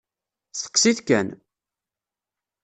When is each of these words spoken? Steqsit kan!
Steqsit 0.59 0.99
kan! 1.07 1.27